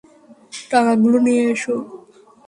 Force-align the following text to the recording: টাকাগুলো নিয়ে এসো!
টাকাগুলো 0.71 1.17
নিয়ে 1.25 1.43
এসো! 1.53 1.75